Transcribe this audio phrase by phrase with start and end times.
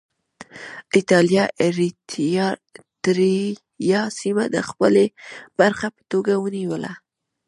[0.97, 5.05] اېټالیا اریتیریا سیمه د خپلې
[5.59, 6.91] برخې په توګه ونیوله.